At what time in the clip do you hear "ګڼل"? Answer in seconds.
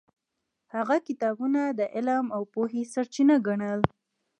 3.47-3.81